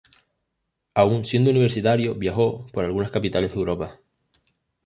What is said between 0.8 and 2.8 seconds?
Aún siendo universitario viajó